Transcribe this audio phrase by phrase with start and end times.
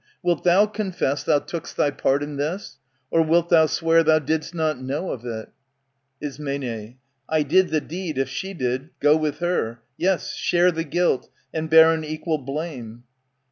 [0.23, 2.79] Wilt thou confess thou took'st thy part in this,
[3.11, 5.49] Or wilt thou swear thou did'st not know of it?
[6.19, 6.47] *Ism.
[7.29, 12.03] I did the deedy^jf^e did^ go with her, Yes, share the guilt, and bear an
[12.03, 13.03] equal blame.